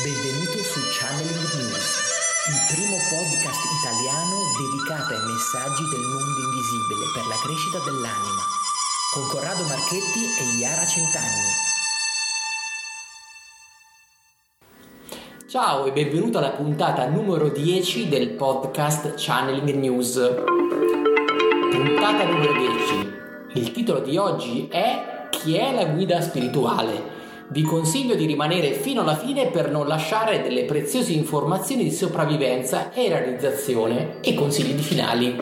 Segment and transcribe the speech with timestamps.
[0.00, 1.84] Benvenuto su Channeling News,
[2.48, 8.40] il primo podcast italiano dedicato ai messaggi del mondo invisibile per la crescita dell'anima,
[9.12, 11.52] con Corrado Marchetti e Iara Centanni.
[15.46, 20.14] Ciao e benvenuto alla puntata numero 10 del podcast Channeling News.
[21.70, 23.12] Puntata numero 10.
[23.60, 27.20] Il titolo di oggi è Chi è la guida spirituale?
[27.48, 32.92] Vi consiglio di rimanere fino alla fine per non lasciare delle preziose informazioni di sopravvivenza
[32.92, 35.36] e realizzazione e consigli di finali.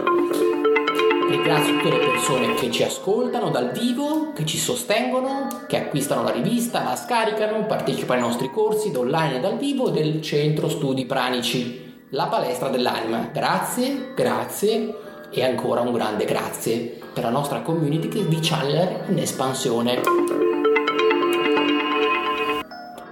[1.31, 6.33] Ringrazio tutte le persone che ci ascoltano dal vivo, che ci sostengono, che acquistano la
[6.33, 12.05] rivista, la scaricano, partecipano ai nostri corsi online e dal vivo del Centro Studi Pranici,
[12.11, 13.31] la palestra dell'anima.
[13.33, 14.95] Grazie, grazie
[15.31, 20.40] e ancora un grande grazie per la nostra community di Channeler in espansione.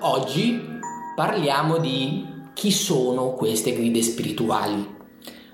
[0.00, 0.78] Oggi
[1.16, 4.96] parliamo di chi sono queste guide spirituali.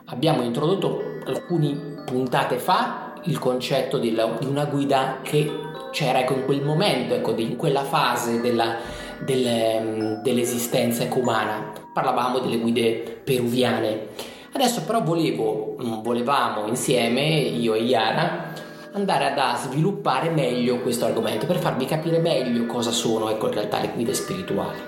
[0.06, 5.50] Abbiamo introdotto alcune puntate fa il concetto di una guida che
[5.92, 8.76] c'era ecco, in quel momento, ecco, in quella fase della,
[9.24, 11.72] del, dell'esistenza ecco, umana.
[11.94, 14.08] Parlavamo delle guide peruviane.
[14.52, 18.52] Adesso però volevo, volevamo insieme, io e Iara,
[18.94, 23.80] andare ad sviluppare meglio questo argomento per farvi capire meglio cosa sono ecco, in realtà
[23.80, 24.78] le guide spirituali.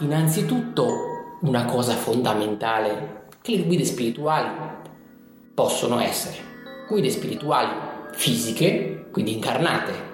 [0.00, 4.48] Innanzitutto una cosa fondamentale che le guide spirituali
[5.54, 6.36] possono essere
[6.86, 7.70] guide spirituali
[8.12, 10.12] fisiche, quindi incarnate.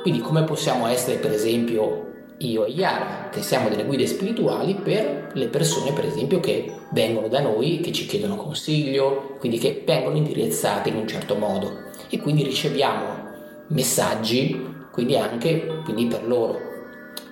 [0.00, 2.11] Quindi come possiamo essere per esempio
[2.46, 7.28] io e Yara, che siamo delle guide spirituali per le persone, per esempio, che vengono
[7.28, 12.18] da noi, che ci chiedono consiglio, quindi che vengono indirizzate in un certo modo e
[12.18, 13.30] quindi riceviamo
[13.68, 16.58] messaggi, quindi anche quindi per loro.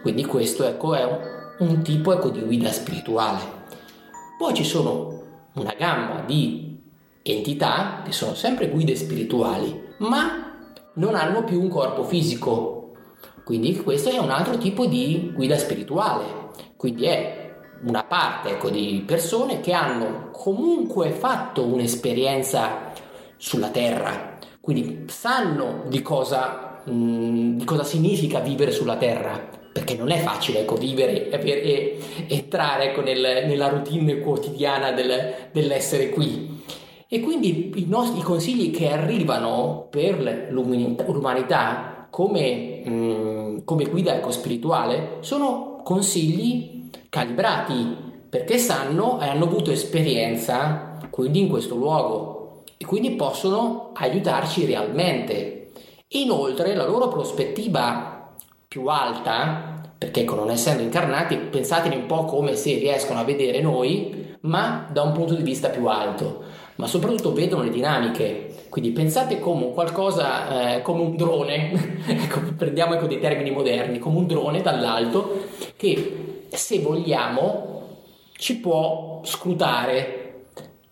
[0.03, 3.58] Quindi questo ecco, è un, un tipo ecco, di guida spirituale.
[4.38, 5.22] Poi ci sono
[5.55, 6.81] una gamma di
[7.22, 12.79] entità che sono sempre guide spirituali, ma non hanno più un corpo fisico,
[13.50, 16.25] quindi questo è un altro tipo di guida spirituale,
[16.77, 17.53] quindi è
[17.83, 22.93] una parte ecco, di persone che hanno comunque fatto un'esperienza
[23.37, 30.12] sulla terra, quindi sanno di cosa, mh, di cosa significa vivere sulla terra, perché non
[30.12, 36.62] è facile ecco, vivere e entrare ecco, nel, nella routine quotidiana del, dell'essere qui.
[37.09, 42.69] E quindi i, nostri, i consigli che arrivano per l'umanità come,
[43.64, 47.96] come guida ecospirituale sono consigli calibrati
[48.28, 55.72] perché sanno e hanno avuto esperienza quindi in questo luogo e quindi possono aiutarci realmente.
[56.08, 58.34] Inoltre la loro prospettiva
[58.66, 64.36] più alta, perché non essendo incarnati, pensateli un po' come se riescono a vedere noi,
[64.42, 66.42] ma da un punto di vista più alto,
[66.80, 72.94] ma soprattutto vedono le dinamiche quindi pensate come qualcosa, eh, come un drone, ecco, prendiamo
[72.94, 75.46] ecco dei termini moderni, come un drone dall'alto
[75.76, 77.82] che se vogliamo
[78.36, 80.18] ci può scrutare.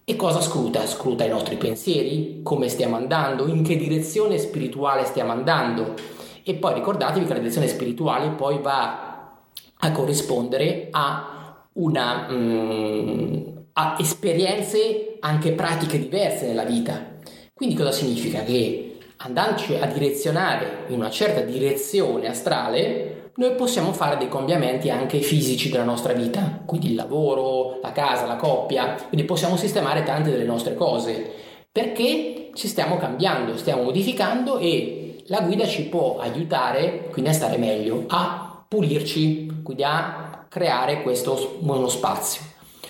[0.05, 0.85] E cosa scruta?
[0.87, 5.95] Scruta i nostri pensieri, come stiamo andando, in che direzione spirituale stiamo andando.
[6.43, 9.37] E poi ricordatevi che la direzione spirituale poi va
[9.77, 17.17] a corrispondere a una mm, a esperienze anche pratiche diverse nella vita.
[17.55, 18.43] Quindi cosa significa?
[18.43, 25.21] Che andandoci a direzionare in una certa direzione astrale, noi possiamo fare dei cambiamenti anche
[25.21, 30.33] fisici della nostra vita, quindi il lavoro, la casa, la coppia, quindi possiamo sistemare tante
[30.33, 31.31] delle nostre cose,
[31.71, 37.59] perché ci stiamo cambiando, stiamo modificando e la guida ci può aiutare quindi a stare
[37.59, 42.48] meglio, a pulirci, quindi a creare questo buono spazio.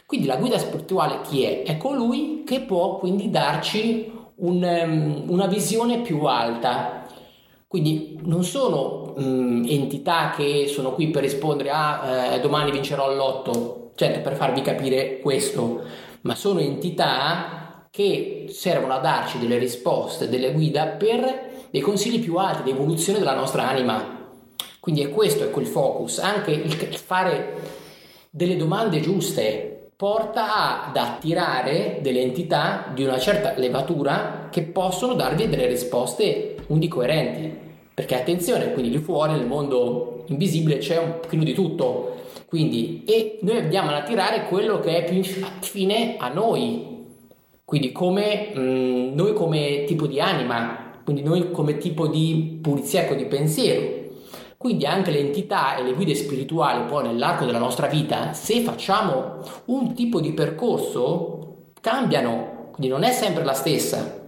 [0.08, 1.64] Quindi la guida spirituale chi è?
[1.64, 7.06] È colui che può quindi darci un, um, una visione più alta.
[7.66, 13.90] Quindi non sono um, entità che sono qui per rispondere a eh, domani vincerò all'otto,
[13.96, 15.82] certo per farvi capire questo,
[16.22, 22.36] ma sono entità che servono a darci delle risposte, delle guida per dei consigli più
[22.36, 24.26] alti di evoluzione della nostra anima.
[24.80, 27.56] Quindi è questo ecco il focus, anche il fare
[28.30, 29.67] delle domande giuste,
[29.98, 36.86] porta ad attirare delle entità di una certa levatura che possono darvi delle risposte undi
[36.86, 37.52] coerenti.
[37.94, 42.14] Perché attenzione, quindi lì fuori nel mondo invisibile c'è un pochino di tutto.
[42.46, 47.06] Quindi, e noi abbiamo ad attirare quello che è più affine a noi.
[47.64, 53.00] Quindi come mh, mm, noi come tipo di anima, quindi noi come tipo di pulizia,
[53.00, 53.97] ecco, di pensiero.
[54.58, 59.38] Quindi anche le entità e le guide spirituali poi nell'arco della nostra vita, se facciamo
[59.66, 64.20] un tipo di percorso, cambiano, quindi non è sempre la stessa.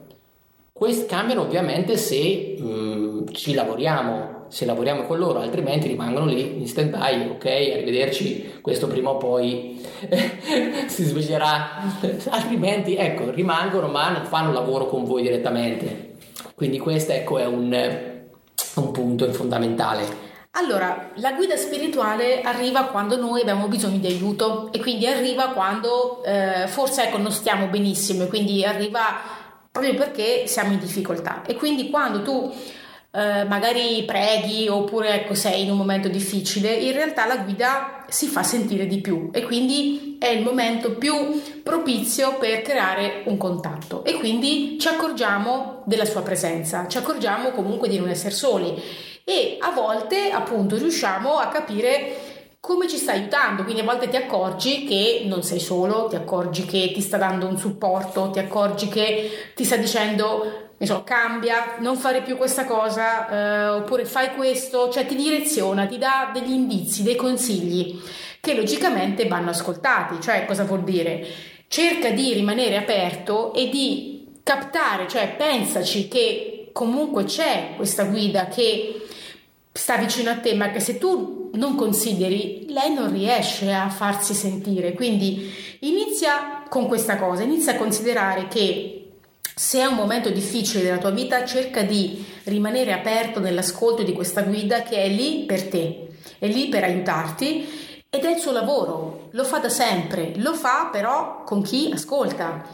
[0.72, 6.68] Questi cambiano ovviamente se mm, ci lavoriamo, se lavoriamo con loro, altrimenti rimangono lì in
[6.68, 9.84] stand by, ok, arrivederci, questo prima o poi
[10.86, 11.98] si sveglierà,
[12.28, 16.14] altrimenti ecco, rimangono ma non fanno lavoro con voi direttamente.
[16.54, 17.72] Quindi questo ecco è un,
[18.74, 20.28] un punto fondamentale.
[20.52, 26.24] Allora, la guida spirituale arriva quando noi abbiamo bisogno di aiuto e quindi arriva quando
[26.24, 29.38] eh, forse ecco, non stiamo benissimo e quindi arriva
[29.70, 32.52] proprio perché siamo in difficoltà e quindi quando tu
[33.12, 38.26] eh, magari preghi oppure ecco, sei in un momento difficile, in realtà la guida si
[38.26, 44.04] fa sentire di più e quindi è il momento più propizio per creare un contatto
[44.04, 48.80] e quindi ci accorgiamo della sua presenza, ci accorgiamo comunque di non essere soli
[49.24, 52.29] e a volte appunto riusciamo a capire
[52.60, 56.66] come ci sta aiutando, quindi a volte ti accorgi che non sei solo, ti accorgi
[56.66, 61.96] che ti sta dando un supporto, ti accorgi che ti sta dicendo so, cambia, non
[61.96, 67.02] fare più questa cosa, eh, oppure fai questo, cioè ti direziona, ti dà degli indizi,
[67.02, 68.00] dei consigli
[68.40, 71.26] che logicamente vanno ascoltati, cioè cosa vuol dire?
[71.68, 79.06] Cerca di rimanere aperto e di captare, cioè pensaci che comunque c'è questa guida che
[79.72, 84.34] sta vicino a te, ma che se tu non consideri, lei non riesce a farsi
[84.34, 84.92] sentire.
[84.92, 88.96] Quindi inizia con questa cosa, inizia a considerare che
[89.54, 94.42] se è un momento difficile della tua vita, cerca di rimanere aperto nell'ascolto di questa
[94.42, 96.08] guida che è lì per te,
[96.38, 97.68] è lì per aiutarti
[98.08, 102.64] ed è il suo lavoro, lo fa da sempre, lo fa però con chi ascolta.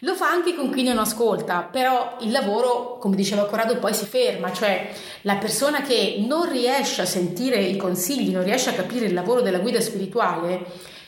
[0.00, 4.06] Lo fa anche con chi non ascolta, però il lavoro, come diceva Corrado, poi si
[4.06, 4.90] ferma, cioè
[5.22, 9.42] la persona che non riesce a sentire i consigli, non riesce a capire il lavoro
[9.42, 10.64] della guida spirituale,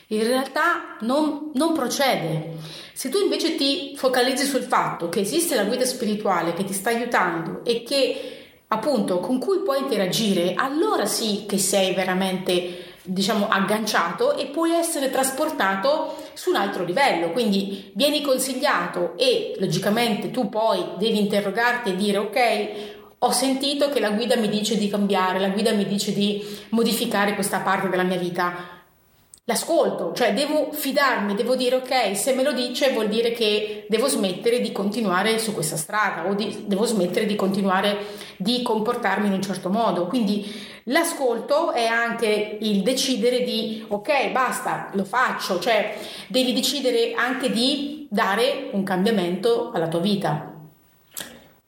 [0.08, 2.56] in realtà non, non procede.
[2.92, 6.90] Se tu invece ti focalizzi sul fatto che esiste la guida spirituale che ti sta
[6.90, 14.36] aiutando e che appunto con cui puoi interagire, allora sì che sei veramente diciamo agganciato
[14.36, 17.30] e puoi essere trasportato su un altro livello.
[17.30, 24.00] Quindi vieni consigliato e logicamente tu poi devi interrogarti e dire ok ho sentito che
[24.00, 28.02] la guida mi dice di cambiare la guida mi dice di modificare questa parte della
[28.02, 28.81] mia vita
[29.44, 34.06] l'ascolto, cioè devo fidarmi, devo dire ok, se me lo dice vuol dire che devo
[34.06, 37.98] smettere di continuare su questa strada o di, devo smettere di continuare
[38.36, 40.06] di comportarmi in un certo modo.
[40.06, 40.46] Quindi
[40.84, 45.96] l'ascolto è anche il decidere di ok, basta, lo faccio, cioè
[46.28, 50.51] devi decidere anche di dare un cambiamento alla tua vita.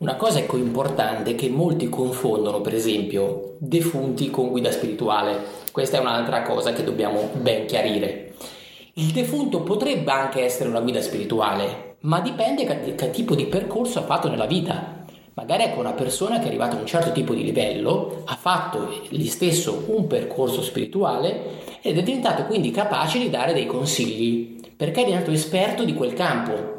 [0.05, 5.43] Una cosa ecco importante è che molti confondono, per esempio, defunti con guida spirituale.
[5.73, 8.35] Questa è un'altra cosa che dobbiamo ben chiarire.
[8.97, 13.99] Il defunto potrebbe anche essere una guida spirituale, ma dipende che, che tipo di percorso
[13.99, 15.07] ha fatto nella vita.
[15.33, 18.87] Magari ecco una persona che è arrivata a un certo tipo di livello, ha fatto
[19.09, 25.01] gli stesso un percorso spirituale ed è diventato quindi capace di dare dei consigli, perché
[25.01, 26.74] è diventato esperto di quel campo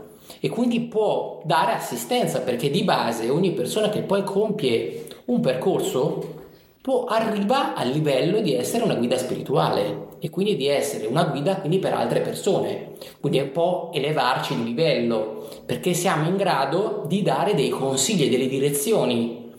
[0.46, 6.34] e quindi può dare assistenza perché di base ogni persona che poi compie un percorso
[6.82, 11.56] può arriva al livello di essere una guida spirituale e quindi di essere una guida
[11.56, 12.92] per altre persone.
[13.20, 18.48] Quindi può elevarci di livello perché siamo in grado di dare dei consigli e delle
[18.48, 19.52] direzioni.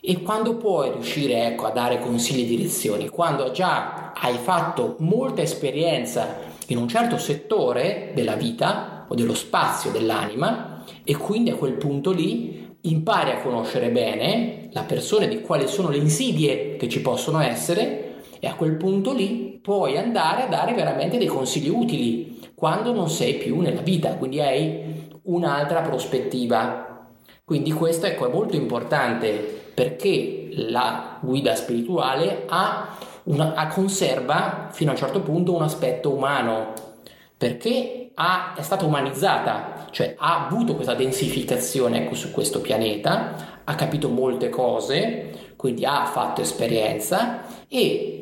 [0.00, 3.08] E quando puoi riuscire ecco, a dare consigli e direzioni?
[3.08, 9.90] Quando già hai fatto molta esperienza in un certo settore della vita o dello spazio
[9.90, 15.66] dell'anima e quindi a quel punto lì impari a conoscere bene la persona di quali
[15.66, 20.46] sono le insidie che ci possono essere e a quel punto lì puoi andare a
[20.46, 27.06] dare veramente dei consigli utili quando non sei più nella vita, quindi hai un'altra prospettiva.
[27.44, 29.30] Quindi questo ecco, è molto importante
[29.74, 36.72] perché la guida spirituale ha una, conserva fino a un certo punto un aspetto umano,
[37.36, 43.74] perché ha, è stata umanizzata, cioè ha avuto questa densificazione ecco, su questo pianeta, ha
[43.76, 48.18] capito molte cose, quindi ha fatto esperienza e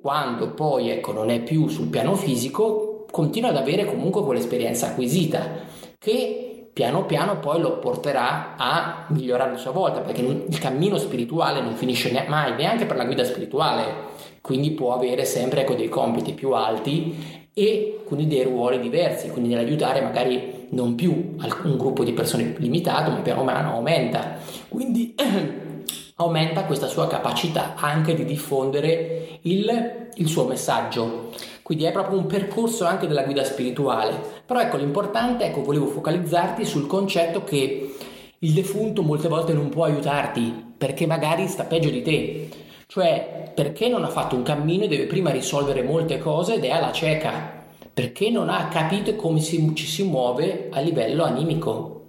[0.00, 5.68] quando poi ecco, non è più sul piano fisico, continua ad avere comunque quell'esperienza acquisita
[5.98, 11.60] che piano piano poi lo porterà a migliorare a sua volta, perché il cammino spirituale
[11.60, 16.32] non finisce mai, neanche per la guida spirituale, quindi può avere sempre ecco, dei compiti
[16.34, 22.12] più alti e quindi dei ruoli diversi, quindi nell'aiutare magari non più un gruppo di
[22.12, 24.38] persone limitato, ma piano piano aumenta.
[24.68, 25.14] Quindi
[26.16, 31.30] aumenta questa sua capacità anche di diffondere il, il suo messaggio.
[31.62, 34.18] Quindi è proprio un percorso anche della guida spirituale.
[34.44, 37.94] Però ecco, l'importante, ecco, volevo focalizzarti sul concetto che
[38.38, 42.48] il defunto molte volte non può aiutarti perché magari sta peggio di te.
[42.90, 46.70] Cioè, perché non ha fatto un cammino e deve prima risolvere molte cose ed è
[46.70, 47.62] alla cieca.
[47.94, 52.00] Perché non ha capito come si, ci si muove a livello animico.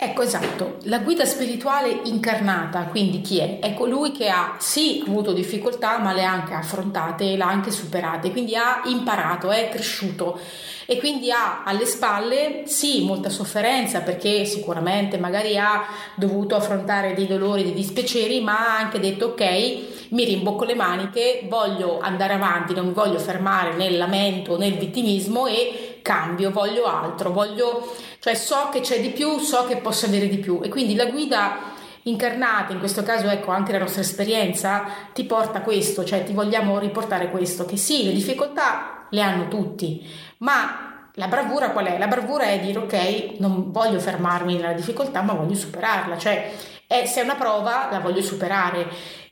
[0.00, 3.58] Ecco esatto, la guida spirituale incarnata, quindi chi è?
[3.58, 7.72] È colui che ha sì avuto difficoltà ma le ha anche affrontate, le ha anche
[7.72, 10.38] superate, quindi ha imparato, è cresciuto
[10.86, 15.84] e quindi ha alle spalle sì molta sofferenza perché sicuramente magari ha
[16.14, 21.46] dovuto affrontare dei dolori, dei dispiaceri, ma ha anche detto ok, mi rimbocco le maniche,
[21.48, 27.30] voglio andare avanti, non mi voglio fermare nel lamento, nel vittimismo e cambio, voglio altro,
[27.30, 27.86] voglio
[28.20, 31.06] cioè so che c'è di più, so che posso avere di più e quindi la
[31.06, 36.32] guida incarnata, in questo caso ecco anche la nostra esperienza, ti porta questo, cioè ti
[36.32, 40.06] vogliamo riportare questo, che sì, le difficoltà le hanno tutti,
[40.38, 41.98] ma la bravura qual è?
[41.98, 46.52] La bravura è dire ok, non voglio fermarmi nella difficoltà, ma voglio superarla, cioè
[46.86, 48.86] è, se è una prova la voglio superare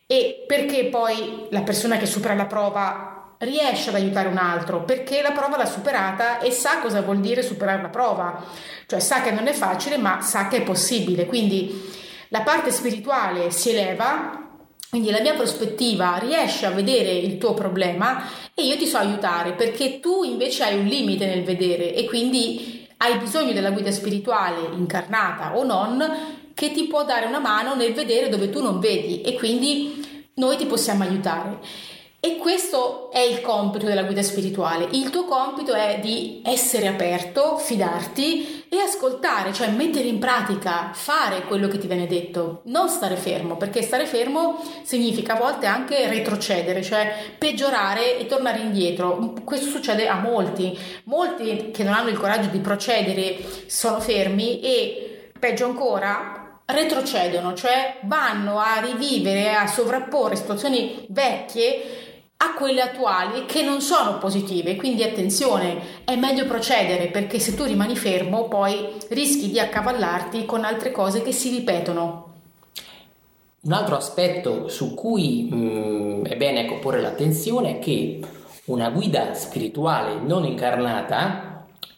[0.07, 4.85] e perché poi la persona che supera la prova riesce ad aiutare un altro?
[4.85, 8.45] Perché la prova l'ha superata e sa cosa vuol dire superare la prova,
[8.87, 11.93] cioè sa che non è facile ma sa che è possibile, quindi
[12.29, 14.45] la parte spirituale si eleva,
[14.89, 19.53] quindi la mia prospettiva riesce a vedere il tuo problema e io ti so aiutare
[19.53, 24.69] perché tu invece hai un limite nel vedere e quindi hai bisogno della guida spirituale
[24.73, 29.21] incarnata o non che ti può dare una mano nel vedere dove tu non vedi
[29.21, 31.59] e quindi noi ti possiamo aiutare.
[32.19, 34.89] E questo è il compito della guida spirituale.
[34.93, 41.43] Il tuo compito è di essere aperto, fidarti e ascoltare, cioè mettere in pratica, fare
[41.43, 46.09] quello che ti viene detto, non stare fermo, perché stare fermo significa a volte anche
[46.09, 49.35] retrocedere, cioè peggiorare e tornare indietro.
[49.45, 53.37] Questo succede a molti, molti che non hanno il coraggio di procedere
[53.67, 62.05] sono fermi e peggio ancora retrocedono, cioè vanno a rivivere, a sovrapporre situazioni vecchie
[62.39, 67.65] a quelle attuali che non sono positive, quindi attenzione, è meglio procedere perché se tu
[67.65, 72.25] rimani fermo poi rischi di accavallarti con altre cose che si ripetono.
[73.63, 78.21] Un altro aspetto su cui mh, mm, è bene ecco, porre l'attenzione è che
[78.67, 81.47] una guida spirituale non incarnata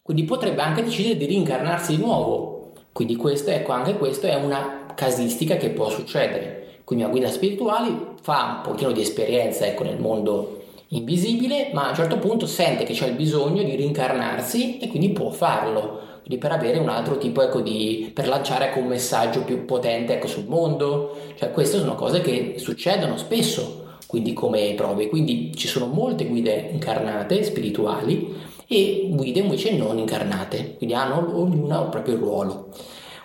[0.09, 2.58] quindi potrebbe anche decidere di rincarnarsi di nuovo.
[2.93, 6.81] Quindi questo, ecco, anche questo è una casistica che può succedere.
[6.85, 11.89] Quindi una guida spirituale fa un pochino di esperienza ecco, nel mondo invisibile, ma a
[11.91, 16.07] un certo punto sente che c'è il bisogno di rincarnarsi e quindi può farlo.
[16.21, 18.11] Quindi per avere un altro tipo ecco, di.
[18.13, 21.17] per lanciare ecco, un messaggio più potente ecco, sul mondo.
[21.37, 25.09] Cioè, queste sono cose che succedono spesso, quindi come prove.
[25.09, 28.35] Quindi ci sono molte guide incarnate, spirituali,
[28.69, 32.69] e guide invece non incarnate, quindi hanno ognuna un proprio ruolo.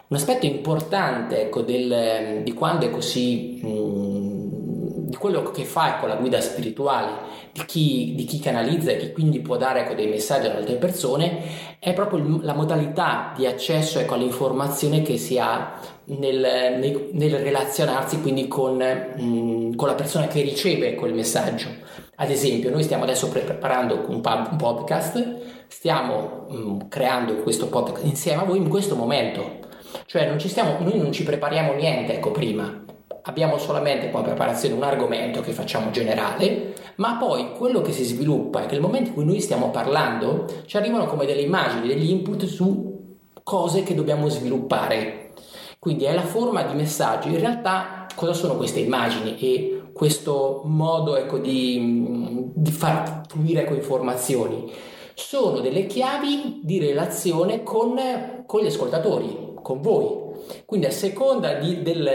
[0.07, 5.97] Un aspetto importante ecco, del, di quando è così, mh, mm, di quello che fa
[5.97, 9.93] con la guida spirituale, di chi, di chi canalizza e chi quindi può dare ecco,
[9.93, 11.41] dei messaggi ad altre persone,
[11.79, 18.21] è proprio la modalità di accesso ecco, all'informazione che si ha nel, nel, nel relazionarsi
[18.21, 21.67] quindi con, mh, mm, con, la persona che riceve quel messaggio.
[22.15, 28.45] Ad esempio, noi stiamo adesso preparando un, podcast, stiamo mm, creando questo podcast insieme a
[28.45, 29.61] voi in questo momento
[30.05, 32.81] cioè non stiamo, noi non ci prepariamo niente, ecco, prima.
[33.25, 38.63] Abbiamo solamente come preparazione un argomento che facciamo generale, ma poi quello che si sviluppa
[38.63, 42.09] è che nel momento in cui noi stiamo parlando ci arrivano come delle immagini, degli
[42.09, 45.31] input su cose che dobbiamo sviluppare.
[45.79, 47.29] Quindi è la forma di messaggio.
[47.29, 53.75] In realtà cosa sono queste immagini e questo modo ecco, di, di, far fluire ecco,
[53.75, 54.71] informazioni?
[55.13, 57.99] Sono delle chiavi di relazione con,
[58.45, 60.21] con gli ascoltatori, con voi.
[60.65, 62.09] Quindi a seconda di, del,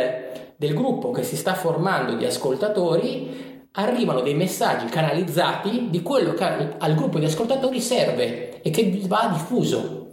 [0.56, 6.74] del gruppo che si sta formando di ascoltatori, arrivano dei messaggi canalizzati di quello che
[6.78, 10.07] al gruppo di ascoltatori serve e che va diffuso.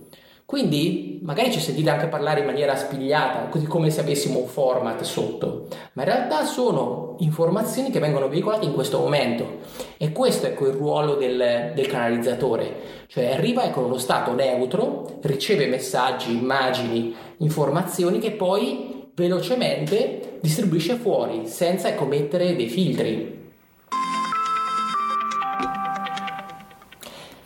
[0.46, 5.02] Quindi magari ci sentite anche parlare in maniera spigliata, così come se avessimo un format
[5.02, 9.62] sotto, ma in realtà sono informazioni che vengono veicolate in questo momento.
[9.98, 12.76] E questo è ecco, il ruolo del, del canalizzatore,
[13.08, 20.96] cioè arriva con ecco, uno stato neutro, riceve messaggi, immagini, informazioni che poi velocemente distribuisce
[20.96, 23.45] fuori senza commettere dei filtri.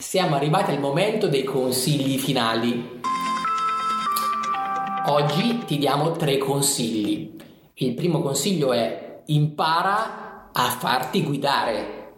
[0.09, 2.99] Siamo arrivati al momento dei consigli finali.
[5.05, 7.35] Oggi ti diamo tre consigli
[7.75, 12.13] Il primo consiglio è impara a farti guidare.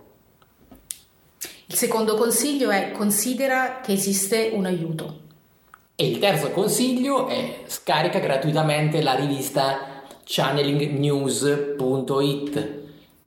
[1.65, 5.19] Il secondo consiglio è considera che esiste un aiuto.
[5.93, 12.80] E il terzo consiglio è scarica gratuitamente la rivista channelingnews.it.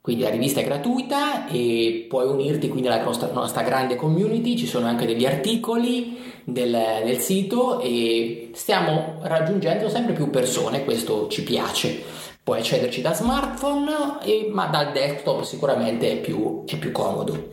[0.04, 4.66] Quindi la rivista è gratuita e puoi unirti quindi alla nostra, nostra grande community, ci
[4.66, 11.42] sono anche degli articoli del, del, sito e stiamo raggiungendo sempre più persone, questo ci
[11.42, 12.02] piace.
[12.42, 17.52] Puoi accederci da smartphone, e, ma dal desktop sicuramente è più, è più comodo.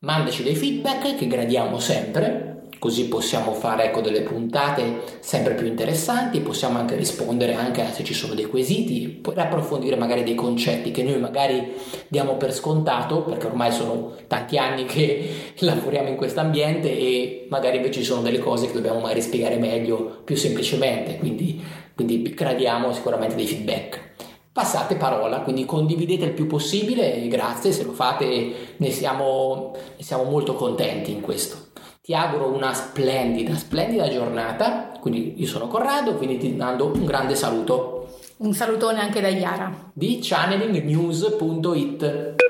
[0.00, 2.45] Mandaci dei feedback che gradiamo sempre
[2.78, 8.14] così possiamo fare ecco, delle puntate sempre più interessanti, possiamo anche rispondere anche se ci
[8.14, 11.72] sono dei quesiti, approfondire magari dei concetti che noi magari
[12.08, 17.76] diamo per scontato, perché ormai sono tanti anni che lavoriamo in questo ambiente e magari
[17.76, 21.62] invece ci sono delle cose che dobbiamo magari spiegare meglio, più semplicemente, quindi,
[21.94, 24.04] quindi gradiamo sicuramente dei feedback
[24.56, 30.02] passate parola, quindi condividete il più possibile e grazie, se lo fate ne siamo, ne
[30.02, 31.65] siamo molto contenti in questo.
[32.06, 34.92] Ti auguro una splendida, splendida giornata.
[35.00, 38.18] Quindi io sono Corrado, quindi ti mando un grande saluto.
[38.36, 39.90] Un salutone anche da Iara.
[39.92, 42.45] Di channelingnews.it.